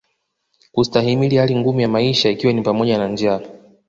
Kustahimili 0.71 1.37
hali 1.37 1.55
ngumu 1.55 1.81
ya 1.81 1.87
maisha 1.87 2.29
ikiwa 2.29 2.53
ni 2.53 2.61
pamoja 2.61 2.97
na 2.97 3.07
njaa 3.07 3.39